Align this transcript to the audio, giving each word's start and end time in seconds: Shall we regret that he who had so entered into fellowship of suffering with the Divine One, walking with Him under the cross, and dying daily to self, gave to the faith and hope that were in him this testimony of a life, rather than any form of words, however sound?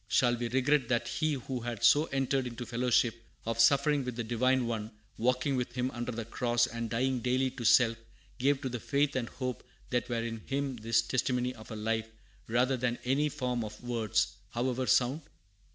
Shall 0.07 0.35
we 0.35 0.47
regret 0.49 0.87
that 0.87 1.07
he 1.07 1.33
who 1.33 1.59
had 1.59 1.83
so 1.83 2.05
entered 2.05 2.47
into 2.47 2.65
fellowship 2.65 3.23
of 3.45 3.59
suffering 3.59 4.03
with 4.03 4.15
the 4.15 4.23
Divine 4.23 4.65
One, 4.65 4.89
walking 5.15 5.55
with 5.55 5.73
Him 5.73 5.91
under 5.91 6.11
the 6.11 6.25
cross, 6.25 6.65
and 6.65 6.89
dying 6.89 7.19
daily 7.19 7.51
to 7.51 7.63
self, 7.63 7.97
gave 8.39 8.61
to 8.61 8.69
the 8.69 8.79
faith 8.79 9.15
and 9.15 9.29
hope 9.29 9.63
that 9.91 10.09
were 10.09 10.23
in 10.23 10.39
him 10.47 10.77
this 10.77 11.03
testimony 11.03 11.53
of 11.53 11.69
a 11.69 11.75
life, 11.75 12.09
rather 12.47 12.77
than 12.77 12.97
any 13.05 13.29
form 13.29 13.63
of 13.63 13.83
words, 13.83 14.37
however 14.53 14.87
sound? 14.87 15.21